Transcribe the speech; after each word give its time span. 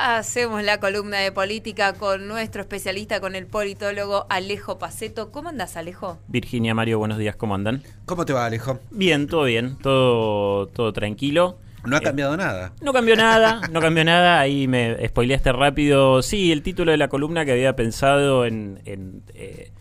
Hacemos 0.00 0.62
la 0.62 0.78
columna 0.78 1.18
de 1.18 1.32
política 1.32 1.92
con 1.92 2.28
nuestro 2.28 2.62
especialista, 2.62 3.18
con 3.20 3.34
el 3.34 3.46
politólogo 3.46 4.26
Alejo 4.28 4.78
Paceto. 4.78 5.32
¿Cómo 5.32 5.48
andas, 5.48 5.76
Alejo? 5.76 6.20
Virginia, 6.28 6.72
Mario, 6.72 7.00
buenos 7.00 7.18
días, 7.18 7.34
¿cómo 7.34 7.56
andan? 7.56 7.82
¿Cómo 8.06 8.24
te 8.24 8.32
va, 8.32 8.46
Alejo? 8.46 8.78
Bien, 8.92 9.26
todo 9.26 9.42
bien, 9.42 9.76
todo, 9.78 10.68
todo 10.68 10.92
tranquilo. 10.92 11.58
No 11.84 11.96
ha 11.96 12.00
cambiado 12.00 12.36
nada. 12.36 12.74
No 12.80 12.92
cambió 12.92 13.16
nada, 13.16 13.60
no 13.72 13.80
cambió 13.80 14.04
nada. 14.04 14.38
Ahí 14.38 14.68
me 14.68 15.04
spoileaste 15.08 15.50
rápido. 15.50 16.22
Sí, 16.22 16.52
el 16.52 16.62
título 16.62 16.92
de 16.92 16.96
la 16.96 17.08
columna 17.08 17.44
que 17.44 17.50
había 17.50 17.74
pensado 17.74 18.46
en, 18.46 18.80
eh, 18.86 19.72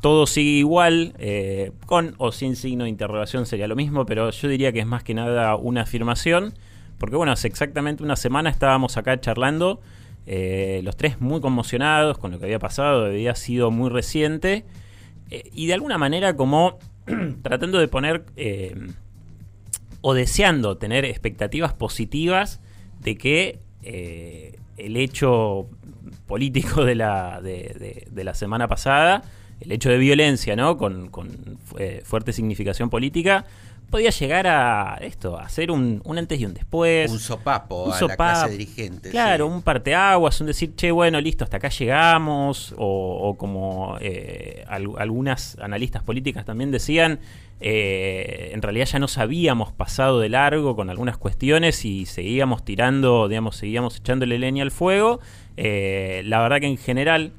todo 0.00 0.26
sigue 0.26 0.52
igual, 0.60 1.12
eh, 1.18 1.72
con 1.84 2.14
o 2.16 2.32
sin 2.32 2.56
signo 2.56 2.84
de 2.84 2.90
interrogación 2.90 3.44
sería 3.44 3.68
lo 3.68 3.76
mismo, 3.76 4.06
pero 4.06 4.30
yo 4.30 4.48
diría 4.48 4.72
que 4.72 4.80
es 4.80 4.86
más 4.86 5.02
que 5.02 5.12
nada 5.12 5.56
una 5.56 5.82
afirmación 5.82 6.54
porque 6.98 7.16
bueno, 7.16 7.32
hace 7.32 7.48
exactamente 7.48 8.02
una 8.02 8.16
semana 8.16 8.50
estábamos 8.50 8.96
acá 8.96 9.20
charlando, 9.20 9.80
eh, 10.26 10.80
los 10.84 10.94
tres 10.96 11.20
muy 11.20 11.40
conmocionados 11.40 12.18
con 12.18 12.32
lo 12.32 12.38
que 12.38 12.44
había 12.44 12.58
pasado, 12.58 13.06
había 13.06 13.34
sido 13.34 13.70
muy 13.70 13.88
reciente, 13.88 14.66
eh, 15.30 15.48
y 15.54 15.66
de 15.68 15.74
alguna 15.74 15.96
manera 15.96 16.36
como 16.36 16.78
tratando 17.42 17.78
de 17.78 17.88
poner 17.88 18.26
eh, 18.36 18.76
o 20.00 20.14
deseando 20.14 20.76
tener 20.76 21.04
expectativas 21.04 21.72
positivas 21.72 22.60
de 23.00 23.16
que 23.16 23.58
el 24.76 24.96
hecho 24.98 25.66
político 26.26 26.84
de 26.84 26.94
la, 26.94 27.40
de, 27.40 28.22
la 28.22 28.34
semana 28.34 28.68
pasada, 28.68 29.22
el 29.60 29.72
hecho 29.72 29.88
de 29.88 29.96
violencia, 29.96 30.56
¿no? 30.56 30.76
Con, 30.76 31.08
con 31.08 31.58
fuerte 32.04 32.34
significación 32.34 32.90
política, 32.90 33.46
podía 33.90 34.10
llegar 34.10 34.46
a 34.46 34.98
esto, 35.00 35.38
a 35.38 35.44
hacer 35.44 35.70
un, 35.70 36.02
antes 36.16 36.40
y 36.40 36.44
un 36.44 36.54
después. 36.54 37.10
Un 37.10 37.18
sopapo 37.18 37.92
a 37.92 38.00
la 38.00 38.16
clase 38.16 38.50
dirigente. 38.50 39.10
Claro, 39.10 39.46
un 39.46 39.62
parteaguas, 39.62 40.40
un 40.40 40.48
decir, 40.48 40.74
che, 40.74 40.90
bueno, 40.90 41.20
listo, 41.20 41.44
hasta 41.44 41.56
acá 41.56 41.68
llegamos. 41.68 42.74
O, 42.76 43.36
como 43.38 43.96
eh, 44.00 44.64
algunas 44.68 45.58
analistas 45.60 46.02
políticas 46.02 46.44
también 46.44 46.70
decían, 46.70 47.20
eh, 47.60 48.50
en 48.52 48.62
realidad 48.62 48.86
ya 48.86 48.98
nos 48.98 49.18
habíamos 49.18 49.72
pasado 49.72 50.20
de 50.20 50.28
largo 50.28 50.76
con 50.76 50.90
algunas 50.90 51.16
cuestiones 51.16 51.84
y 51.84 52.06
seguíamos 52.06 52.64
tirando, 52.64 53.28
digamos, 53.28 53.56
seguíamos 53.56 53.96
echándole 53.96 54.38
leña 54.38 54.62
al 54.62 54.70
fuego. 54.70 55.20
Eh, 55.56 56.22
la 56.24 56.40
verdad 56.40 56.60
que 56.60 56.66
en 56.66 56.78
general 56.78 57.32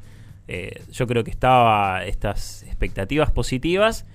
yo 0.92 1.06
creo 1.06 1.24
que 1.24 1.30
estaba 1.30 2.04
estas 2.06 2.64
expectativas 2.64 3.30
positivas 3.30 4.08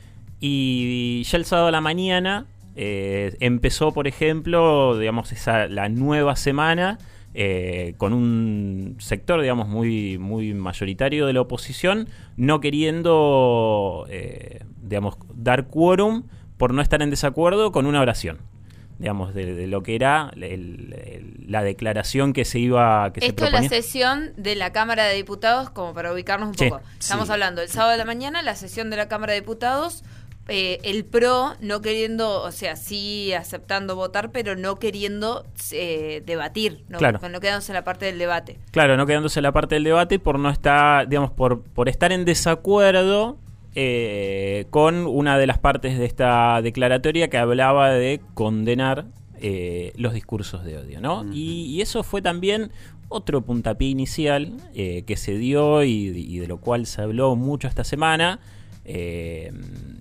y 0.46 1.22
ya 1.22 1.38
el 1.38 1.46
sábado 1.46 1.68
a 1.68 1.70
la 1.70 1.80
mañana 1.80 2.44
eh, 2.76 3.34
empezó, 3.40 3.92
por 3.92 4.06
ejemplo, 4.06 4.98
digamos, 4.98 5.32
esa, 5.32 5.68
la 5.68 5.88
nueva 5.88 6.36
semana 6.36 6.98
eh, 7.32 7.94
con 7.96 8.12
un 8.12 8.96
sector, 8.98 9.40
digamos, 9.40 9.68
muy, 9.68 10.18
muy 10.18 10.52
mayoritario 10.52 11.24
de 11.24 11.32
la 11.32 11.40
oposición, 11.40 12.10
no 12.36 12.60
queriendo, 12.60 14.04
eh, 14.10 14.60
digamos, 14.82 15.16
dar 15.34 15.68
quórum 15.68 16.24
por 16.58 16.74
no 16.74 16.82
estar 16.82 17.00
en 17.00 17.08
desacuerdo 17.08 17.72
con 17.72 17.86
una 17.86 18.02
oración 18.02 18.36
digamos, 18.98 19.34
de, 19.34 19.66
lo 19.66 19.82
que 19.82 19.96
era 19.96 20.30
la 20.36 21.62
declaración 21.62 22.32
que 22.32 22.44
se 22.44 22.60
iba 22.60 23.12
que 23.12 23.26
Esto 23.26 23.46
es 23.46 23.52
la 23.52 23.68
sesión 23.68 24.32
de 24.36 24.54
la 24.54 24.72
Cámara 24.72 25.04
de 25.04 25.14
Diputados, 25.14 25.68
como 25.70 25.94
para 25.94 26.12
ubicarnos 26.12 26.50
un 26.50 26.54
poco. 26.54 26.80
Estamos 26.98 27.28
hablando 27.28 27.60
del 27.60 27.70
sábado 27.70 27.92
de 27.92 27.98
la 27.98 28.04
mañana, 28.04 28.42
la 28.42 28.54
sesión 28.54 28.90
de 28.90 28.96
la 28.96 29.08
Cámara 29.08 29.32
de 29.32 29.40
Diputados 29.40 30.04
eh, 30.48 30.78
el 30.82 31.06
PRO 31.06 31.54
no 31.60 31.80
queriendo, 31.80 32.42
o 32.42 32.52
sea, 32.52 32.76
sí 32.76 33.32
aceptando 33.32 33.96
votar, 33.96 34.30
pero 34.30 34.56
no 34.56 34.76
queriendo 34.76 35.46
eh, 35.72 36.22
debatir, 36.26 36.84
no, 36.88 36.98
no 37.00 37.40
quedándose 37.40 37.72
en 37.72 37.74
la 37.74 37.84
parte 37.84 38.04
del 38.04 38.18
debate. 38.18 38.58
Claro, 38.70 38.98
no 38.98 39.06
quedándose 39.06 39.38
en 39.38 39.44
la 39.44 39.52
parte 39.52 39.76
del 39.76 39.84
debate 39.84 40.18
por 40.18 40.38
no 40.38 40.50
estar, 40.50 41.08
digamos, 41.08 41.30
por, 41.30 41.62
por 41.62 41.88
estar 41.88 42.12
en 42.12 42.26
desacuerdo 42.26 43.38
eh, 43.74 44.66
con 44.68 45.06
una 45.06 45.38
de 45.38 45.46
las 45.46 45.58
partes 45.58 45.98
de 45.98 46.04
esta 46.04 46.60
declaratoria 46.60 47.28
que 47.28 47.38
hablaba 47.38 47.90
de 47.90 48.20
condenar 48.34 49.06
los 49.96 50.14
discursos 50.14 50.64
de 50.64 50.78
odio, 50.78 51.02
¿no? 51.02 51.26
y, 51.30 51.82
eso 51.82 52.02
fue 52.02 52.22
también 52.22 52.70
otro 53.10 53.42
puntapié 53.42 53.90
inicial 53.90 54.54
que 54.72 55.16
se 55.18 55.36
dio 55.36 55.82
y 55.82 56.38
de 56.38 56.46
lo 56.46 56.56
cual 56.56 56.86
se 56.86 57.02
habló 57.02 57.36
mucho 57.36 57.68
esta 57.68 57.84
semana 57.84 58.40
eh, 58.84 59.50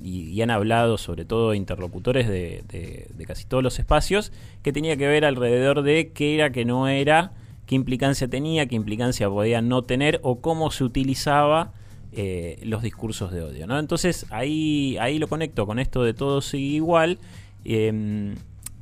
y, 0.03 0.41
han 0.41 0.51
hablado 0.51 0.97
sobre 0.97 1.23
todo 1.23 1.53
interlocutores 1.53 2.27
de, 2.27 3.07
casi 3.25 3.45
todos 3.45 3.63
los 3.63 3.79
espacios, 3.79 4.33
que 4.61 4.73
tenía 4.73 4.97
que 4.97 5.07
ver 5.07 5.23
alrededor 5.23 5.83
de 5.83 6.11
qué 6.11 6.35
era, 6.35 6.51
qué 6.51 6.65
no 6.65 6.87
era, 6.89 7.31
qué 7.65 7.75
implicancia 7.75 8.27
tenía, 8.27 8.65
qué 8.67 8.75
implicancia 8.75 9.29
podía 9.29 9.61
no 9.61 9.83
tener 9.83 10.19
o 10.23 10.41
cómo 10.41 10.69
se 10.71 10.83
utilizaba 10.83 11.71
eh, 12.11 12.59
los 12.63 12.81
discursos 12.81 13.31
de 13.31 13.41
odio. 13.41 13.67
¿no? 13.67 13.79
Entonces 13.79 14.25
ahí, 14.31 14.97
ahí 14.99 15.17
lo 15.17 15.27
conecto 15.27 15.65
con 15.65 15.79
esto 15.79 16.03
de 16.03 16.13
todo 16.13 16.41
sigue 16.41 16.75
igual. 16.75 17.19
Em, 17.63 18.35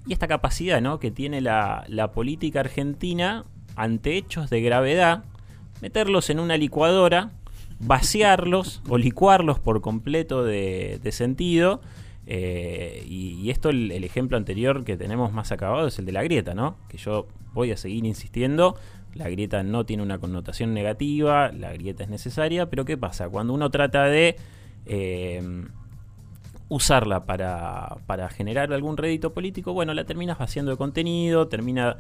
y 0.07 0.13
esta 0.13 0.27
capacidad 0.27 0.81
¿no? 0.81 0.99
que 0.99 1.11
tiene 1.11 1.41
la, 1.41 1.85
la 1.87 2.11
política 2.11 2.61
argentina 2.61 3.45
ante 3.75 4.17
hechos 4.17 4.49
de 4.49 4.61
gravedad, 4.61 5.25
meterlos 5.81 6.31
en 6.31 6.39
una 6.39 6.57
licuadora 6.57 7.31
vaciarlos 7.81 8.81
o 8.87 8.97
licuarlos 8.97 9.59
por 9.59 9.81
completo 9.81 10.43
de, 10.43 10.99
sentido. 11.11 11.81
Eh, 12.27 13.05
y, 13.07 13.49
esto, 13.49 13.69
el, 13.69 14.03
ejemplo 14.03 14.37
anterior 14.37 14.83
que 14.83 14.97
tenemos 14.97 15.33
más 15.33 15.51
acabado 15.51 15.87
es 15.87 15.99
el 15.99 16.05
de 16.05 16.11
la 16.11 16.23
grieta, 16.23 16.53
¿no? 16.53 16.77
Que 16.87 16.97
yo 16.97 17.27
voy 17.53 17.71
a 17.71 17.77
seguir 17.77 18.05
insistiendo. 18.05 18.75
La 19.13 19.29
grieta 19.29 19.63
no 19.63 19.85
tiene 19.85 20.03
una 20.03 20.19
connotación 20.19 20.73
negativa, 20.73 21.51
la 21.51 21.73
grieta 21.73 22.03
es 22.03 22.09
necesaria, 22.09 22.69
pero 22.69 22.85
¿qué 22.85 22.97
pasa? 22.97 23.27
Cuando 23.27 23.53
uno 23.53 23.69
trata 23.69 24.05
de 24.05 24.37
eh, 24.85 25.65
usarla 26.69 27.25
para, 27.25 27.97
para 28.05 28.29
generar 28.29 28.71
algún 28.71 28.95
rédito 28.95 29.33
político, 29.33 29.73
bueno, 29.73 29.93
la 29.93 30.05
terminas 30.05 30.37
vaciando 30.37 30.71
de 30.71 30.77
contenido, 30.77 31.49
termina 31.49 31.97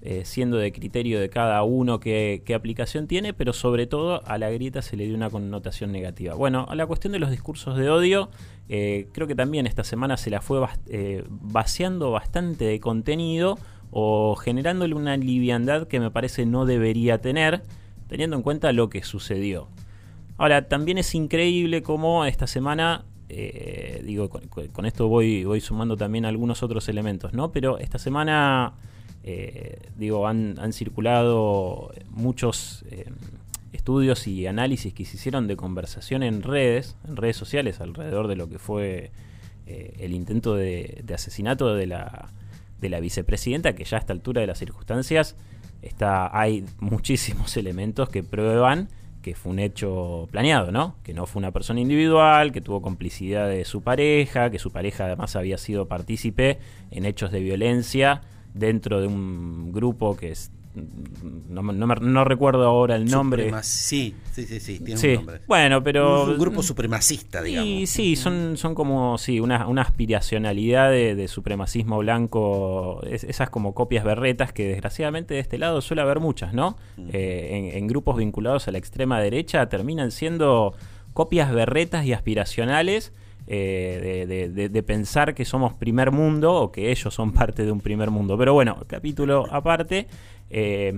eh, 0.00 0.22
siendo 0.24 0.58
de 0.58 0.70
criterio 0.70 1.18
de 1.18 1.28
cada 1.28 1.60
uno 1.64 1.98
qué, 1.98 2.40
aplicación 2.54 3.08
tiene, 3.08 3.34
pero 3.34 3.52
sobre 3.52 3.88
todo 3.88 4.24
a 4.28 4.38
la 4.38 4.48
grieta 4.48 4.80
se 4.80 4.96
le 4.96 5.06
dio 5.06 5.16
una 5.16 5.28
connotación 5.28 5.90
negativa. 5.90 6.34
Bueno, 6.34 6.66
a 6.68 6.76
la 6.76 6.86
cuestión 6.86 7.12
de 7.12 7.18
los 7.18 7.32
discursos 7.32 7.76
de 7.76 7.90
odio, 7.90 8.30
eh, 8.68 9.08
creo 9.10 9.26
que 9.26 9.34
también 9.34 9.66
esta 9.66 9.82
semana 9.82 10.16
se 10.16 10.30
la 10.30 10.40
fue 10.40 10.64
eh, 10.86 11.24
vaciando 11.28 12.12
bastante 12.12 12.66
de 12.66 12.78
contenido 12.78 13.58
o 13.90 14.36
generándole 14.36 14.94
una 14.94 15.16
liviandad 15.16 15.88
que 15.88 15.98
me 15.98 16.12
parece 16.12 16.46
no 16.46 16.64
debería 16.64 17.20
tener, 17.20 17.64
teniendo 18.06 18.36
en 18.36 18.42
cuenta 18.42 18.72
lo 18.72 18.90
que 18.90 19.02
sucedió. 19.02 19.66
Ahora, 20.36 20.68
también 20.68 20.98
es 20.98 21.12
increíble 21.16 21.82
cómo 21.82 22.24
esta 22.24 22.46
semana 22.46 23.04
digo, 24.04 24.30
con, 24.30 24.86
esto 24.86 25.08
voy, 25.08 25.44
voy 25.44 25.60
sumando 25.60 25.96
también 25.96 26.24
algunos 26.24 26.62
otros 26.62 26.88
elementos, 26.88 27.34
¿no? 27.34 27.52
Pero 27.52 27.78
esta 27.78 27.98
semana 27.98 28.74
eh, 29.30 29.90
digo, 29.94 30.26
han, 30.26 30.72
circulado 30.72 31.92
muchos 32.08 32.82
eh, 32.90 33.04
estudios 33.74 34.26
y 34.26 34.46
análisis 34.46 34.94
que 34.94 35.04
se 35.04 35.18
hicieron 35.18 35.46
de 35.46 35.54
conversación 35.54 36.22
en 36.22 36.42
redes, 36.42 36.96
en 37.06 37.14
redes 37.14 37.36
sociales, 37.36 37.82
alrededor 37.82 38.26
de 38.26 38.36
lo 38.36 38.48
que 38.48 38.58
fue 38.58 39.10
eh, 39.66 39.94
el 39.98 40.14
intento 40.14 40.54
de, 40.54 41.04
asesinato 41.12 41.74
de 41.74 41.86
la, 41.86 42.30
de 42.80 42.88
la 42.88 43.00
vicepresidenta, 43.00 43.74
que 43.74 43.84
ya 43.84 43.98
a 43.98 44.00
esta 44.00 44.14
altura 44.14 44.40
de 44.40 44.46
las 44.46 44.60
circunstancias 44.60 45.36
está, 45.82 46.30
hay 46.32 46.64
muchísimos 46.80 47.54
elementos 47.58 48.08
que 48.08 48.22
prueban 48.22 48.88
que 49.20 49.34
fue 49.34 49.52
un 49.52 49.58
hecho 49.58 50.26
planeado, 50.30 50.72
¿no? 50.72 50.96
Que 51.02 51.12
no 51.12 51.26
fue 51.26 51.40
una 51.40 51.50
persona 51.50 51.80
individual, 51.80 52.50
que 52.50 52.62
tuvo 52.62 52.80
complicidad 52.80 53.46
de 53.46 53.66
su 53.66 53.82
pareja, 53.82 54.48
que 54.48 54.58
su 54.58 54.70
pareja 54.70 55.04
además 55.04 55.36
había 55.36 55.58
sido 55.58 55.86
partícipe 55.86 56.60
en 56.90 57.04
hechos 57.04 57.30
de 57.30 57.40
violencia 57.40 58.22
dentro 58.54 59.00
de 59.00 59.06
un 59.06 59.72
grupo 59.72 60.16
que 60.16 60.32
es 60.32 60.50
no, 61.48 61.62
no, 61.62 62.24
recuerdo 62.24 62.64
ahora 62.64 62.96
el 62.96 63.06
nombre. 63.06 63.50
sí, 63.62 64.14
sí, 64.32 64.46
sí, 64.46 64.60
sí, 64.60 64.80
tiene 64.80 65.00
un 65.00 65.14
nombre. 65.14 65.40
Bueno, 65.46 65.82
pero. 65.82 66.24
Un, 66.24 66.38
grupo 66.38 66.62
supremacista, 66.62 67.42
digamos. 67.42 67.68
Y 67.68 67.86
sí, 67.86 68.16
son, 68.16 68.56
son 68.56 68.74
como, 68.74 69.18
sí, 69.18 69.40
una, 69.40 69.66
una 69.66 69.82
aspiracionalidad 69.82 70.90
de, 70.90 71.28
supremacismo 71.28 71.98
blanco, 71.98 73.02
esas 73.04 73.50
como 73.50 73.74
copias 73.74 74.04
berretas 74.04 74.52
que 74.52 74.68
desgraciadamente 74.68 75.34
de 75.34 75.40
este 75.40 75.58
lado 75.58 75.80
suele 75.80 76.02
haber 76.02 76.20
muchas, 76.20 76.54
¿no? 76.54 76.76
Eh, 77.12 77.72
en, 77.74 77.86
grupos 77.86 78.16
vinculados 78.16 78.68
a 78.68 78.70
la 78.70 78.78
extrema 78.78 79.20
derecha 79.20 79.68
terminan 79.68 80.10
siendo 80.10 80.74
copias 81.12 81.52
berretas 81.52 82.04
y 82.04 82.12
aspiracionales 82.12 83.12
eh, 83.50 84.68
de, 84.70 84.82
pensar 84.82 85.34
que 85.34 85.46
somos 85.46 85.72
primer 85.72 86.10
mundo 86.12 86.54
o 86.54 86.70
que 86.70 86.90
ellos 86.90 87.14
son 87.14 87.32
parte 87.32 87.64
de 87.64 87.72
un 87.72 87.80
primer 87.80 88.10
mundo. 88.10 88.36
Pero 88.36 88.52
bueno, 88.52 88.84
capítulo 88.86 89.46
aparte. 89.50 90.06
Eh, 90.50 90.92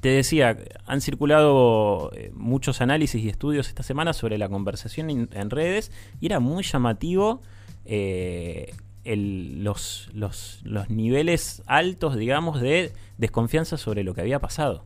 te 0.00 0.08
decía, 0.08 0.58
han 0.84 1.00
circulado 1.00 2.10
eh, 2.16 2.32
muchos 2.34 2.80
análisis 2.80 3.22
y 3.22 3.28
estudios 3.28 3.68
esta 3.68 3.84
semana 3.84 4.14
sobre 4.14 4.36
la 4.36 4.48
conversación 4.48 5.28
en 5.32 5.50
redes 5.50 5.92
y 6.20 6.26
era 6.26 6.40
muy 6.40 6.64
llamativo 6.64 7.40
los, 9.04 10.10
los, 10.12 10.60
los 10.64 10.90
niveles 10.90 11.62
altos, 11.66 12.16
digamos, 12.16 12.60
de 12.60 12.90
desconfianza 13.16 13.76
sobre 13.76 14.02
lo 14.02 14.12
que 14.12 14.22
había 14.22 14.40
pasado. 14.40 14.84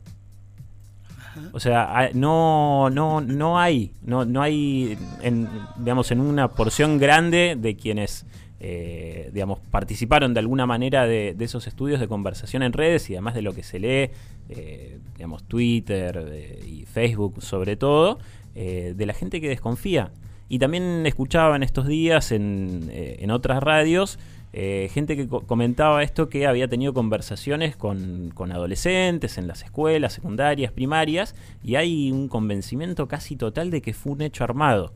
O 1.53 1.61
sea, 1.61 2.11
no, 2.15 2.91
no, 2.91 3.21
no 3.21 3.59
hay, 3.59 3.93
no, 4.03 4.25
no 4.25 4.43
hay, 4.43 4.97
en, 5.23 5.49
digamos, 5.79 6.11
en 6.11 6.21
una 6.21 6.49
porción 6.49 6.99
grande 6.99 7.57
de 7.59 7.77
quienes, 7.77 8.27
eh, 8.61 9.31
digamos, 9.33 9.61
participaron 9.71 10.35
de 10.35 10.41
alguna 10.41 10.67
manera 10.67 11.07
de, 11.07 11.37
esos 11.39 11.67
estudios 11.67 12.01
de 12.01 12.09
conversación 12.09 12.63
en 12.63 12.73
redes 12.73 13.09
y 13.11 13.15
además 13.15 13.35
de 13.35 13.43
lo 13.43 13.55
que 13.55 13.63
se 13.63 13.79
lee, 13.79 14.11
eh, 14.49 14.99
digamos, 15.15 15.45
Twitter 15.45 16.27
eh, 16.31 16.65
y 16.67 16.85
Facebook 16.85 17.43
sobre 17.43 17.77
todo, 17.77 18.19
de 18.55 19.05
la 19.05 19.13
gente 19.13 19.43
que 19.43 19.51
desconfía. 19.51 20.13
Y 20.49 20.59
también 20.59 21.05
escuchaba 21.05 21.57
en 21.57 21.63
estos 21.63 21.87
días 21.87 22.33
en, 22.33 22.91
en 22.91 23.31
otras 23.31 23.63
radios 23.63 24.19
eh, 24.59 24.89
gente 24.91 25.19
que 25.19 25.29
comentaba 25.29 26.03
esto 26.03 26.31
que 26.31 26.47
había 26.47 26.67
tenido 26.67 26.95
conversaciones 26.95 27.77
con, 27.77 28.33
adolescentes 28.51 29.37
en 29.37 29.49
las 29.49 29.63
escuelas 29.63 30.15
secundarias, 30.15 30.73
primarias, 30.73 31.35
y 31.63 31.75
hay 31.75 32.11
un 32.11 32.29
convencimiento 32.29 33.07
casi 33.07 33.37
total 33.37 33.71
de 33.71 33.83
que 33.83 33.93
fue 33.93 34.13
un 34.13 34.23
hecho 34.23 34.45
armado. 34.45 34.95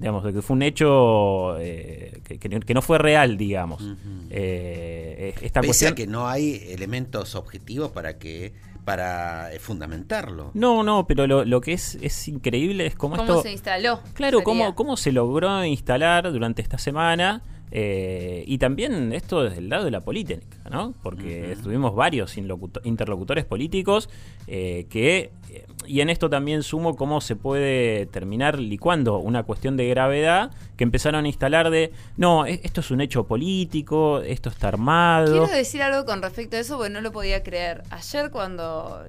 Digamos, 0.00 0.24
de 0.24 0.32
que 0.32 0.42
fue 0.42 0.56
un 0.56 0.62
hecho 0.62 1.56
eh, 1.60 2.20
que, 2.40 2.74
no 2.74 2.82
fue 2.82 2.98
real, 2.98 3.36
digamos. 3.36 3.80
Eh, 4.28 5.34
esta 5.40 5.60
Pese 5.60 5.94
que 5.94 6.08
no 6.08 6.26
hay 6.26 6.60
elementos 6.70 7.36
objetivos 7.36 7.92
para 7.92 8.18
que 8.18 8.54
para 8.84 9.50
fundamentarlo. 9.60 10.50
No, 10.54 10.82
no, 10.82 11.06
pero 11.06 11.28
lo, 11.28 11.60
que 11.60 11.74
es, 11.74 11.96
es 12.02 12.26
increíble 12.26 12.86
es 12.86 12.96
cómo, 12.96 13.16
¿Cómo 13.18 13.40
se 13.40 13.52
instaló. 13.52 14.00
Claro, 14.14 14.42
cómo, 14.42 14.74
cómo 14.74 14.96
se 14.96 15.12
logró 15.12 15.64
instalar 15.64 16.32
durante 16.32 16.60
esta 16.60 16.78
semana 16.78 17.40
eh, 17.72 18.44
y 18.46 18.58
también 18.58 19.12
esto 19.12 19.44
desde 19.44 19.58
el 19.58 19.68
lado 19.68 19.84
de 19.84 19.90
la 19.90 20.00
política, 20.00 20.40
¿no? 20.70 20.94
Porque 21.02 21.56
tuvimos 21.62 21.94
varios 21.94 22.36
interlocutores 22.36 23.44
políticos 23.44 24.08
eh, 24.48 24.86
que, 24.90 25.30
eh, 25.50 25.66
y 25.86 26.00
en 26.00 26.10
esto 26.10 26.28
también 26.28 26.62
sumo 26.64 26.96
cómo 26.96 27.20
se 27.20 27.36
puede 27.36 28.06
terminar 28.06 28.58
licuando 28.58 29.18
una 29.18 29.44
cuestión 29.44 29.76
de 29.76 29.88
gravedad 29.88 30.50
que 30.76 30.84
empezaron 30.84 31.24
a 31.24 31.28
instalar 31.28 31.70
de, 31.70 31.92
no, 32.16 32.44
e-, 32.44 32.60
esto 32.64 32.80
es 32.80 32.90
un 32.90 33.00
hecho 33.00 33.24
político, 33.24 34.20
esto 34.20 34.48
está 34.48 34.68
armado. 34.68 35.30
Quiero 35.30 35.46
decir 35.46 35.82
algo 35.82 36.04
con 36.04 36.22
respecto 36.22 36.56
a 36.56 36.60
eso, 36.60 36.76
porque 36.76 36.90
no 36.90 37.00
lo 37.00 37.12
podía 37.12 37.42
creer. 37.44 37.84
Ayer 37.90 38.30
cuando 38.30 39.04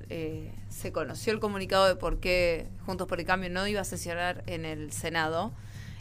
se 0.70 0.92
conoció 0.92 1.34
el 1.34 1.40
comunicado 1.40 1.88
de 1.88 1.96
por 1.96 2.20
qué 2.20 2.68
Juntos 2.86 3.08
por 3.08 3.20
el 3.20 3.26
Cambio 3.26 3.50
no 3.50 3.68
iba 3.68 3.82
a 3.82 3.86
sesionar 3.86 4.44
en 4.48 4.66
el 4.66 4.92
Senado, 4.92 5.52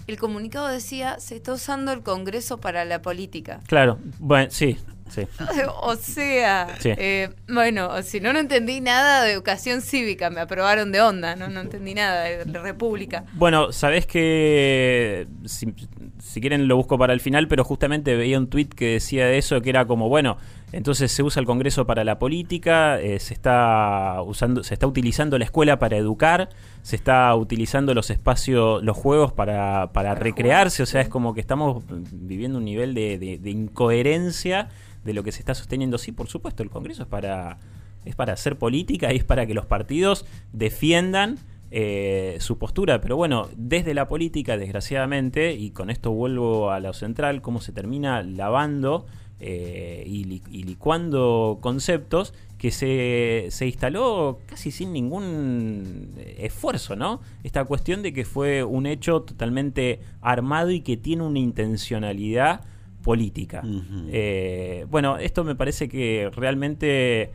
el 0.06 0.19
comunicado 0.19 0.69
decía, 0.69 1.19
se 1.20 1.37
está 1.37 1.52
usando 1.52 1.93
el 1.93 2.02
Congreso 2.02 2.58
para 2.58 2.85
la 2.85 3.02
política. 3.02 3.61
Claro, 3.67 3.99
bueno, 4.19 4.50
sí, 4.50 4.76
sí. 5.11 5.23
o 5.82 5.97
sea, 5.97 6.69
eh, 6.82 7.31
bueno, 7.49 8.02
si 8.02 8.20
no, 8.20 8.32
no 8.32 8.38
entendí 8.38 8.81
nada 8.81 9.25
de 9.25 9.32
educación 9.32 9.82
cívica, 9.82 10.31
me 10.31 10.41
aprobaron 10.41 10.93
de 10.93 11.00
onda, 11.00 11.37
no, 11.37 11.49
no 11.49 11.61
entendí 11.61 11.94
nada 11.94 12.25
de, 12.25 12.44
república. 12.44 13.25
Bueno, 13.35 13.73
sabés 13.73 14.06
que, 14.06 15.26
si, 15.44 15.75
si 16.20 16.40
quieren 16.40 16.69
lo 16.69 16.76
busco 16.76 16.99
para 16.99 17.12
el 17.12 17.20
final, 17.20 17.49
pero 17.49 17.64
justamente 17.64 18.17
veía 18.17 18.38
un 18.38 18.49
tuit 18.49 18.72
que 18.75 18.93
decía 18.93 19.31
eso, 19.32 19.61
que 19.61 19.70
era 19.70 19.87
como, 19.87 20.08
bueno, 20.08 20.37
entonces 20.72 21.11
se 21.11 21.22
usa 21.22 21.40
el 21.40 21.46
Congreso 21.46 21.87
para 21.87 22.05
la 22.05 22.19
política, 22.19 23.00
eh, 23.00 23.19
se 23.19 23.34
está 23.34 24.22
usando, 24.22 24.62
se 24.62 24.75
está 24.75 24.87
utilizando 24.87 25.38
la 25.38 25.44
escuela 25.44 25.78
para 25.78 25.96
educar, 25.96 26.50
se 26.82 26.96
está 26.96 27.34
utilizando 27.34 27.94
los 27.94 28.11
espacios, 28.11 28.82
los 28.82 28.96
juegos 28.96 29.32
para, 29.32 29.93
para, 29.93 30.14
recrearse, 30.14 30.82
o 30.82 30.87
sea, 30.87 31.00
es 31.00 31.08
como 31.08 31.34
que 31.34 31.40
estamos 31.40 31.84
viviendo 32.12 32.58
un 32.58 32.64
nivel 32.64 32.94
de, 32.94 33.19
de, 33.19 33.50
incoherencia 33.50 34.69
de 35.05 35.14
lo 35.14 35.22
que 35.25 35.32
se 35.32 35.40
está 35.40 35.55
sosteniendo. 35.55 35.99
Sí, 35.99 36.12
por 36.12 36.28
supuesto, 36.28 36.62
el 36.62 36.70
Congreso 36.70 37.02
es 37.02 37.08
para, 37.08 37.58
es 38.05 38.14
para 38.14 38.34
hacer 38.34 38.56
política 38.56 39.12
y 39.12 39.17
es 39.17 39.25
para 39.25 39.46
que 39.46 39.55
los 39.55 39.67
partidos 39.67 40.26
defiendan 40.52 41.38
eh, 41.70 42.37
su 42.40 42.58
postura. 42.58 43.00
Pero 43.00 43.17
bueno, 43.17 43.49
desde 43.56 43.94
la 43.94 44.08
política, 44.08 44.56
desgraciadamente, 44.56 45.55
y 45.55 45.70
con 45.70 45.90
esto 45.90 46.11
vuelvo 46.11 46.70
a 46.70 46.81
lo 46.81 46.93
central, 46.93 47.43
cómo 47.43 47.61
se 47.61 47.72
termina 47.72 48.22
lavando 48.22 49.06
eh, 49.38 50.05
y, 50.06 50.25
licuando 50.64 51.58
conceptos 51.62 52.34
que 52.58 52.70
se, 52.70 53.46
se, 53.50 53.67
instaló 53.67 54.40
casi 54.46 54.70
sin 54.70 54.93
ningún 54.93 56.12
esfuerzo, 56.37 56.94
¿no? 56.94 57.22
Esta 57.43 57.64
cuestión 57.64 58.02
de 58.02 58.12
que 58.12 58.26
fue 58.26 58.64
un 58.64 58.84
hecho 58.87 59.22
totalmente 59.22 60.00
armado 60.20 60.70
y 60.70 60.82
que 60.82 60.99
tiene 60.99 61.22
una 61.22 61.38
intencionalidad 61.38 62.61
política. 63.00 63.62
Eh, 64.08 64.87
bueno, 64.90 65.19
esto 65.19 65.44
me 65.44 65.55
parece 65.55 65.88
que 65.88 66.31
realmente 66.34 67.32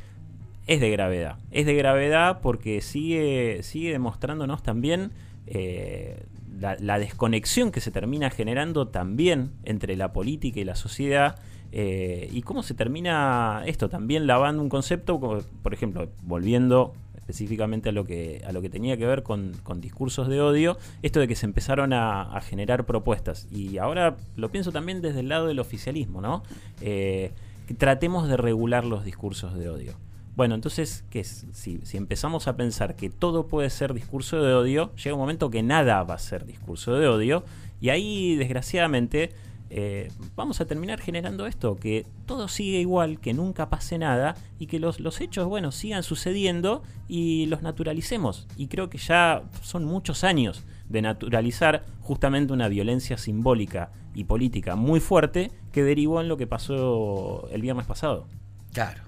es 0.68 0.80
de 0.82 0.90
gravedad. 0.90 1.38
Es 1.52 1.66
de 1.66 1.76
gravedad 1.76 2.40
porque 2.42 2.82
sigue, 2.82 3.62
sigue 3.64 3.92
demostrándonos 3.92 4.64
también 4.64 5.12
eh, 5.48 6.24
la, 6.60 7.00
desconexión 7.00 7.72
que 7.72 7.82
se 7.82 7.92
termina 7.92 8.30
generando 8.30 8.88
también 8.88 9.52
entre 9.64 9.96
la 9.96 10.14
política 10.14 10.60
y 10.60 10.64
la 10.64 10.76
sociedad 10.76 11.38
eh, 11.72 12.30
y 12.32 12.42
cómo 12.42 12.64
se 12.64 12.74
termina 12.74 13.64
esto, 13.66 13.90
también 13.90 14.28
lavando 14.28 14.64
un 14.64 14.70
concepto, 14.70 15.20
por 15.20 15.74
ejemplo, 15.74 16.10
volviendo 16.24 16.94
específicamente 17.16 17.90
a 17.90 17.92
lo 17.92 18.06
que, 18.06 18.44
a 18.48 18.52
lo 18.52 18.62
que 18.62 18.70
tenía 18.70 18.98
que 18.98 19.06
ver 19.08 19.24
con, 19.24 19.54
discursos 19.78 20.28
de 20.28 20.42
odio, 20.42 20.78
esto 21.02 21.20
de 21.20 21.28
que 21.28 21.36
se 21.36 21.48
empezaron 21.48 21.92
a, 21.92 22.40
generar 22.42 22.86
propuestas. 22.86 23.48
Y 23.52 23.80
ahora 23.80 24.16
lo 24.36 24.52
pienso 24.52 24.72
también 24.72 25.02
desde 25.02 25.22
el 25.22 25.30
lado 25.30 25.48
del 25.48 25.60
oficialismo, 25.60 26.22
¿no? 26.22 26.44
Eh, 26.82 27.32
que 27.68 27.74
tratemos 27.74 28.28
de 28.30 28.38
regular 28.38 28.86
los 28.86 29.04
discursos 29.04 29.56
de 29.56 29.70
odio. 29.70 29.94
Bueno, 30.36 30.56
entonces, 30.56 31.06
¿qué 31.10 31.24
Si, 31.24 31.80
si, 31.84 31.98
empezamos 31.98 32.48
a 32.48 32.58
pensar 32.58 32.96
que 32.96 33.10
todo 33.10 33.48
puede 33.48 33.70
ser 33.70 33.94
discurso 33.94 34.44
de 34.44 34.54
odio, 34.54 34.94
llega 34.96 35.16
un 35.16 35.22
momento 35.22 35.50
que 35.50 35.64
nada 35.64 36.04
va 36.04 36.16
a 36.16 36.20
ser 36.20 36.46
discurso 36.46 36.96
de 36.96 37.08
odio, 37.08 37.46
y 37.80 37.90
ahí, 37.90 38.36
desgraciadamente, 38.36 39.32
eh, 39.70 40.12
vamos 40.36 40.62
a 40.62 40.66
terminar 40.66 41.00
generando 41.00 41.48
esto, 41.48 41.76
que 41.76 42.06
todo 42.26 42.48
sigue 42.48 42.80
igual, 42.80 43.20
que 43.20 43.34
nunca 43.34 43.70
pase 43.70 43.98
nada 43.98 44.36
y 44.60 44.68
que 44.68 44.80
los, 44.80 45.00
los, 45.00 45.22
hechos, 45.22 45.48
bueno, 45.48 45.72
sigan 45.72 46.04
sucediendo 46.04 46.84
y 47.08 47.46
los 47.48 47.62
naturalicemos. 47.62 48.48
Y 48.58 48.68
creo 48.68 48.90
que 48.90 48.98
ya 48.98 49.44
son 49.62 49.86
muchos 49.86 50.24
años 50.24 50.64
de 50.90 51.02
naturalizar 51.02 51.86
justamente 52.02 52.54
una 52.54 52.68
violencia 52.68 53.18
simbólica 53.18 53.92
y 54.14 54.26
política 54.26 54.76
muy 54.76 55.00
fuerte 55.00 55.52
que 55.72 55.84
derivó 55.84 56.22
en 56.22 56.28
lo 56.28 56.38
que 56.38 56.48
pasó 56.48 57.48
el 57.52 57.62
viernes 57.62 57.86
pasado. 57.86 58.28
Claro. 58.72 59.05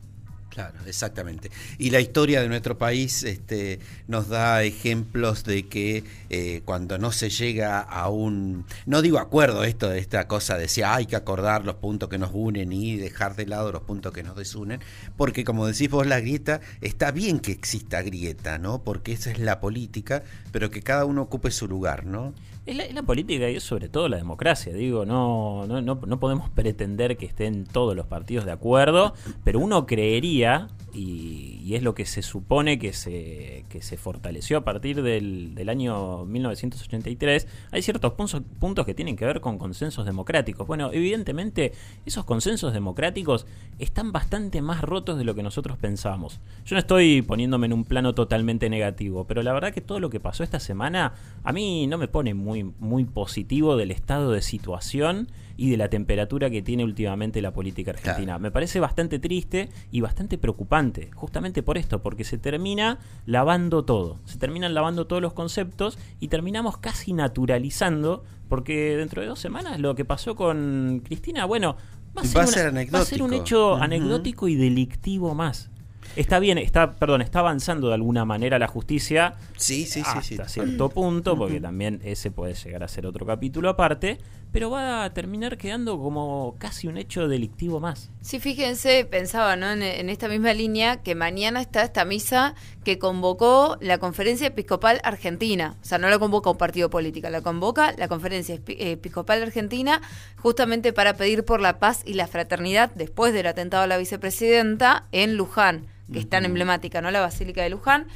Claro, 0.57 0.79
exactamente. 0.87 1.51
Y 1.77 1.91
la 1.91 1.99
historia 1.99 2.41
de 2.41 2.47
nuestro 2.47 2.79
país 2.79 3.21
este, 3.21 3.79
nos 4.07 4.27
da 4.27 4.63
ejemplos 4.63 5.43
de 5.43 5.67
que 5.67 6.03
eh, 6.31 6.63
cuando 6.65 6.97
no 6.97 7.11
se 7.11 7.29
llega 7.29 7.79
a 7.79 8.09
un, 8.09 8.65
no 8.87 9.03
digo 9.03 9.19
acuerdo 9.19 9.63
esto 9.63 9.87
de 9.87 9.99
esta 9.99 10.27
cosa 10.27 10.57
de 10.57 10.67
si 10.67 10.81
hay 10.81 11.05
que 11.05 11.15
acordar 11.15 11.63
los 11.63 11.75
puntos 11.75 12.09
que 12.09 12.17
nos 12.17 12.31
unen 12.33 12.71
y 12.71 12.95
dejar 12.95 13.35
de 13.35 13.45
lado 13.45 13.71
los 13.71 13.83
puntos 13.83 14.11
que 14.13 14.23
nos 14.23 14.35
desunen, 14.35 14.79
porque 15.15 15.43
como 15.43 15.67
decís 15.67 15.91
vos 15.91 16.07
la 16.07 16.21
grieta, 16.21 16.59
está 16.81 17.11
bien 17.11 17.39
que 17.39 17.51
exista 17.51 18.01
grieta, 18.01 18.57
¿no? 18.57 18.81
Porque 18.81 19.11
esa 19.11 19.29
es 19.29 19.37
la 19.37 19.59
política, 19.59 20.23
pero 20.51 20.71
que 20.71 20.81
cada 20.81 21.05
uno 21.05 21.21
ocupe 21.21 21.51
su 21.51 21.67
lugar, 21.67 22.07
¿no? 22.07 22.33
Es 22.67 22.93
la, 22.93 23.03
política 23.03 23.49
y 23.49 23.55
es 23.55 23.63
sobre 23.63 23.87
todo 23.87 24.09
la 24.09 24.17
democracia. 24.17 24.73
Digo, 24.73 25.05
no, 25.05 25.65
no, 25.67 25.81
no, 25.81 26.01
no 26.05 26.19
podemos 26.19 26.49
pretender 26.49 27.15
que 27.15 27.25
estén 27.25 27.63
todos 27.63 27.95
los 27.95 28.07
partidos 28.07 28.43
de 28.43 28.51
acuerdo, 28.51 29.13
pero 29.45 29.59
uno 29.59 29.85
creería 29.85 30.67
y, 30.93 31.26
es 31.75 31.83
lo 31.83 31.95
que 31.95 32.05
se 32.05 32.21
supone 32.21 32.79
que 32.79 32.93
se, 32.93 33.65
que 33.69 33.81
se 33.81 33.97
fortaleció 33.97 34.57
a 34.57 34.63
partir 34.63 35.01
del, 35.01 35.55
del 35.55 35.69
año 35.69 36.25
1983, 36.25 37.47
hay 37.71 37.81
ciertos 37.81 38.13
puntos, 38.13 38.41
puntos 38.59 38.85
que 38.85 38.93
tienen 38.93 39.15
que 39.15 39.25
ver 39.25 39.41
con 39.41 39.57
consensos 39.57 40.05
democráticos. 40.05 40.67
Bueno, 40.67 40.91
evidentemente 40.93 41.73
esos 42.05 42.25
consensos 42.25 42.73
democráticos 42.73 43.45
están 43.79 44.11
bastante 44.11 44.61
más 44.61 44.81
rotos 44.81 45.17
de 45.17 45.23
lo 45.23 45.35
que 45.35 45.43
nosotros 45.43 45.77
pensamos. 45.77 46.39
Yo 46.65 46.75
no 46.75 46.79
estoy 46.79 47.21
poniéndome 47.21 47.67
en 47.67 47.73
un 47.73 47.85
plano 47.85 48.13
totalmente 48.13 48.69
negativo, 48.69 49.25
pero 49.25 49.43
la 49.43 49.53
verdad 49.53 49.73
que 49.73 49.81
todo 49.81 49.99
lo 49.99 50.09
que 50.09 50.19
pasó 50.19 50.43
esta 50.43 50.59
semana 50.59 51.13
a 51.43 51.53
mí 51.53 51.87
no 51.87 51.97
me 51.97 52.07
pone 52.07 52.33
muy, 52.33 52.63
muy 52.63 53.05
positivo 53.05 53.77
del 53.77 53.91
estado 53.91 54.31
de 54.31 54.41
situación 54.41 55.27
y 55.57 55.71
de 55.71 55.77
la 55.77 55.89
temperatura 55.89 56.49
que 56.49 56.61
tiene 56.61 56.83
últimamente 56.83 57.41
la 57.41 57.51
política 57.51 57.91
argentina. 57.91 58.37
Me 58.37 58.51
parece 58.51 58.79
bastante 58.79 59.19
triste 59.19 59.69
y 59.91 60.01
bastante 60.01 60.37
preocupante, 60.37 61.09
justamente 61.13 61.56
por 61.63 61.77
esto, 61.77 62.01
porque 62.01 62.23
se 62.23 62.37
termina 62.37 62.99
lavando 63.25 63.85
todo, 63.85 64.19
se 64.25 64.37
terminan 64.37 64.73
lavando 64.73 65.07
todos 65.07 65.21
los 65.21 65.33
conceptos 65.33 65.97
y 66.19 66.27
terminamos 66.27 66.77
casi 66.77 67.13
naturalizando, 67.13 68.23
porque 68.49 68.95
dentro 68.95 69.21
de 69.21 69.27
dos 69.27 69.39
semanas 69.39 69.79
lo 69.79 69.95
que 69.95 70.05
pasó 70.05 70.35
con 70.35 71.01
Cristina, 71.05 71.45
bueno, 71.45 71.77
va 72.15 72.43
a 72.43 73.05
ser, 73.05 73.21
un 73.21 73.33
hecho 73.33 73.75
anecdótico 73.75 74.47
y 74.47 74.55
delictivo 74.55 75.33
más. 75.35 75.69
Está 76.15 76.39
bien, 76.39 76.57
está, 76.57 76.93
perdón, 76.93 77.21
está 77.21 77.39
avanzando 77.39 77.89
de 77.89 77.93
alguna 77.93 78.25
manera 78.25 78.57
la 78.57 78.67
justicia. 78.67 79.35
Sí, 79.55 79.85
sí, 79.85 80.01
hasta 80.03 80.47
cierto 80.47 80.89
punto, 80.89 81.37
porque 81.37 81.61
también 81.61 82.01
ese 82.03 82.31
puede 82.31 82.55
llegar 82.55 82.83
a 82.83 82.87
ser 82.87 83.05
otro 83.05 83.25
capítulo 83.25 83.69
aparte. 83.69 84.17
Pero 84.51 84.69
va 84.69 85.03
a 85.03 85.13
terminar 85.13 85.57
quedando 85.57 85.99
como 85.99 86.55
casi 86.57 86.87
un 86.87 86.97
hecho 86.97 87.27
delictivo 87.27 87.79
más. 87.79 88.09
Sí, 88.21 88.39
fíjense, 88.39 89.05
pensaba 89.05 89.55
¿no? 89.55 89.71
en, 89.71 90.09
esta 90.09 90.27
misma 90.27 90.53
línea 90.53 91.03
que 91.03 91.15
mañana 91.15 91.61
está 91.61 91.83
esta 91.83 92.05
misa 92.05 92.55
que 92.83 92.97
convocó 92.97 93.77
la 93.81 93.97
Conferencia 93.97 94.47
Episcopal 94.47 94.99
Argentina. 95.03 95.75
O 95.81 95.85
sea, 95.85 95.97
no 95.97 96.09
la 96.09 96.17
convoca 96.17 96.49
un 96.49 96.57
partido 96.57 96.89
político, 96.89 97.29
la 97.29 97.41
convoca 97.41 97.93
la 97.97 98.07
Conferencia 98.07 98.59
Episcopal 98.67 99.43
Argentina 99.43 100.01
justamente 100.37 100.93
para 100.93 101.15
pedir 101.15 101.43
por 101.43 101.61
la 101.61 101.79
paz 101.79 102.01
y 102.05 102.13
la 102.13 102.27
fraternidad 102.27 102.91
después 102.95 103.33
del 103.33 103.47
atentado 103.47 103.83
a 103.83 103.87
la 103.87 103.97
vicepresidenta 103.97 105.07
en 105.11 105.35
Luján, 105.35 105.87
que 106.11 106.19
es 106.19 106.29
tan 106.29 106.45
emblemática, 106.45 107.01
¿no? 107.01 107.11
La 107.11 107.21
Basílica 107.21 107.63
de 107.63 107.69
Luján. 107.69 108.07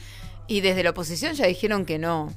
Y 0.48 0.62
desde 0.62 0.84
la 0.84 0.90
oposición 0.90 1.34
ya 1.34 1.46
dijeron 1.46 1.86
que 1.86 1.98
no, 1.98 2.30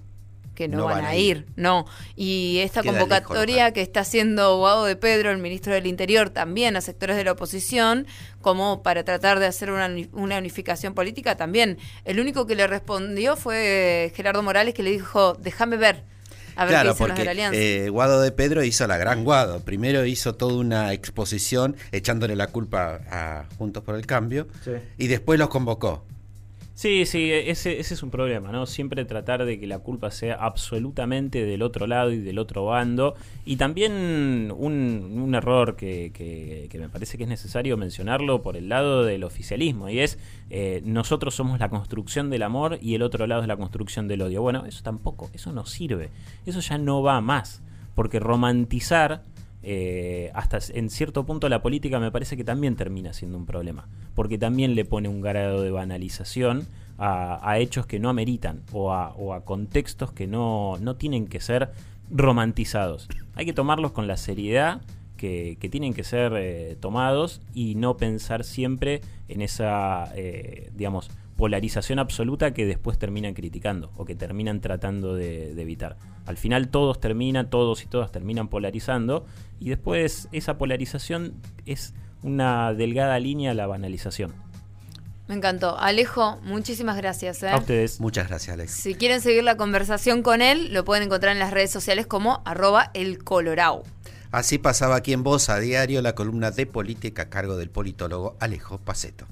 que 0.55 0.69
no, 0.69 0.85
van, 0.85 1.05
a 1.05 1.17
ir. 1.17 1.47
no. 1.57 1.87
Y 2.17 2.59
esta 2.63 2.83
convocatoria 2.83 3.73
que 3.73 3.83
está 3.83 4.01
haciendo 4.01 4.59
Guado 4.59 4.85
de 4.85 4.97
Pedro, 4.97 5.31
el 5.31 5.39
ministro 5.39 5.75
del 5.75 5.87
Interior, 5.87 6.31
también 6.31 6.77
a 6.77 6.81
sectores 6.81 7.17
de 7.17 7.25
la 7.25 7.33
oposición, 7.33 8.07
como 8.41 8.83
para 8.83 9.05
tratar 9.05 9.41
de 9.41 9.47
hacer 9.47 9.71
una, 9.71 9.89
unificación 10.13 10.95
política, 10.95 11.37
también. 11.37 11.79
El 12.05 12.21
único 12.21 12.47
que 12.47 12.55
le 12.55 12.67
respondió 12.67 13.37
fue 13.37 14.13
Gerardo 14.15 14.43
Morales, 14.43 14.75
que 14.75 14.83
le 14.83 14.91
dijo, 14.91 15.35
déjame 15.35 15.77
ver. 15.77 16.05
A 16.57 16.65
ver 16.67 16.75
claro, 16.75 16.95
porque 16.95 17.25
eh, 17.53 17.89
Guado 17.89 18.21
de 18.21 18.31
Pedro 18.31 18.63
hizo 18.63 18.87
la 18.87 18.97
gran 18.97 19.25
Guado. 19.25 19.61
Primero 19.61 20.05
hizo 20.05 20.37
toda 20.37 20.55
una 20.55 20.93
exposición 20.93 21.77
echándole 21.91 22.37
la 22.37 22.47
culpa 22.47 23.01
a 23.11 23.47
Juntos 23.59 23.83
por 23.83 23.97
el 23.97 24.07
Cambio 24.07 24.47
y 24.97 25.09
después 25.09 25.39
los 25.39 25.49
convocó. 25.49 26.05
Sí, 26.75 27.07
sí, 27.07 27.31
ese, 27.31 27.79
ese 27.79 27.95
es 27.95 28.03
un 28.03 28.11
problema, 28.11 28.51
¿no? 28.51 28.67
Siempre 28.67 29.05
tratar 29.05 29.45
de 29.45 29.61
que 29.61 29.67
la 29.69 29.79
culpa 29.79 30.11
sea 30.11 30.35
absolutamente 30.35 31.45
del 31.47 31.63
otro 31.63 31.87
lado 31.87 32.11
y 32.11 32.19
del 32.19 32.37
otro 32.41 32.65
bando. 32.65 33.15
Y 33.45 33.57
también 33.57 34.53
un, 34.57 35.33
error 35.37 35.77
que, 35.77 36.11
que, 36.13 36.79
me 36.79 36.89
parece 36.89 37.17
que 37.17 37.23
es 37.25 37.29
necesario 37.29 37.77
mencionarlo 37.77 38.43
por 38.43 38.57
el 38.57 38.69
lado 38.69 39.05
del 39.05 39.23
oficialismo, 39.23 39.89
y 39.89 40.01
es 40.01 40.19
eh, 40.51 40.83
nosotros 40.85 41.37
somos 41.37 41.61
la 41.61 41.69
construcción 41.69 42.29
del 42.29 42.43
amor 42.43 42.79
y 42.83 42.97
el 42.97 43.03
otro 43.03 43.29
lado 43.29 43.43
es 43.43 43.49
la 43.49 43.57
construcción 43.57 44.09
del 44.09 44.23
odio. 44.23 44.43
Bueno, 44.43 44.67
eso 44.67 44.83
tampoco, 44.83 45.31
eso 45.33 45.53
no 45.53 45.67
sirve, 45.67 46.11
eso 46.45 46.59
ya 46.59 46.77
no 46.77 47.03
va 47.03 47.21
más, 47.21 47.63
porque 47.95 48.19
romantizar 48.19 49.23
eh, 49.67 50.31
hasta 50.35 50.59
en 50.75 50.91
cierto 50.91 51.25
punto 51.25 51.49
la 51.49 51.63
política 51.63 51.99
me 51.99 52.13
parece 52.13 52.37
que 52.37 52.45
también 52.45 52.77
termina 52.77 53.15
siendo 53.15 53.39
un 53.39 53.47
problema, 53.47 53.89
porque 54.15 54.37
también 54.37 54.75
le 54.75 54.85
pone 54.85 55.09
un 55.09 55.23
grado 55.23 55.63
de 55.63 55.71
banalización 55.71 56.67
a, 56.99 57.59
hechos 57.59 57.87
que 57.87 57.99
no 57.99 58.09
ameritan 58.09 58.63
o 58.73 58.93
a, 58.93 59.45
contextos 59.45 60.13
que 60.13 60.27
no, 60.27 60.79
tienen 60.99 61.27
que 61.27 61.41
ser 61.41 61.71
romantizados. 62.11 63.09
Hay 63.35 63.47
que 63.47 63.53
tomarlos 63.55 63.93
con 63.93 64.07
la 64.07 64.17
seriedad 64.19 64.83
que, 65.17 65.57
tienen 65.71 65.95
que 65.95 66.05
ser 66.05 66.35
eh, 66.37 66.77
tomados 66.79 67.41
y 67.55 67.75
no 67.75 67.97
pensar 67.97 68.45
siempre 68.45 69.01
en 69.29 69.41
esa, 69.41 70.13
eh, 70.15 70.71
digamos, 70.77 71.11
polarización 71.37 71.99
absoluta 71.99 72.55
que 72.55 72.67
después 72.67 72.99
terminan 72.99 73.35
criticando 73.35 73.93
o 73.97 74.05
que 74.05 74.15
terminan 74.15 74.61
tratando 74.61 75.15
de, 75.15 75.51
evitar. 75.61 75.97
Al 76.27 76.37
final 76.37 76.69
todos 76.69 77.01
terminan, 77.01 77.51
todos 77.51 77.83
y 77.83 77.87
todas 77.87 78.13
terminan 78.13 78.49
polarizando 78.49 79.27
y 79.61 79.71
después 79.71 80.29
esa 80.33 80.59
polarización 80.59 81.35
es 81.67 81.95
una 82.23 82.73
delgada 82.73 83.19
línea 83.19 83.51
a 83.51 83.55
la 83.55 83.67
banalización. 83.67 84.33
Me 85.27 85.35
encantó. 85.35 85.79
Alejo, 85.79 86.39
muchísimas 86.43 86.97
gracias. 86.99 87.43
¿eh? 87.43 87.49
A 87.49 87.57
ustedes. 87.57 87.99
Muchas 87.99 88.29
gracias, 88.29 88.53
Alex. 88.53 88.73
Si 88.73 88.95
quieren 88.95 89.23
seguir 89.23 89.43
la 89.43 89.57
conversación 89.57 90.23
con 90.23 90.43
él, 90.43 90.73
lo 90.73 90.85
pueden 90.85 91.05
encontrar 91.05 91.33
en 91.33 91.39
las 91.39 91.51
redes 91.51 91.71
sociales 91.71 92.07
como 92.07 92.43
arroba 92.45 92.91
el 92.93 93.19
Así 94.33 94.59
pasaba 94.59 94.97
aquí 94.97 95.13
en 95.13 95.23
Voz 95.23 95.49
a 95.49 95.59
diario 95.61 96.03
la 96.03 96.15
columna 96.15 96.51
de 96.51 96.67
política 96.67 97.23
a 97.23 97.31
cargo 97.31 97.57
del 97.57 97.71
politólogo 97.71 98.37
Alejo 98.39 98.79
Paceto. 98.79 99.27